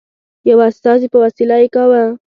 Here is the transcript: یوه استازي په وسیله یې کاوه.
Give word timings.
یوه 0.49 0.65
استازي 0.71 1.07
په 1.13 1.17
وسیله 1.23 1.55
یې 1.61 1.67
کاوه. 1.75 2.03